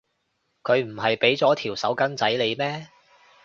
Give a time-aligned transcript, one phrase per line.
[0.63, 2.87] 佢唔係畀咗條手巾仔你咩？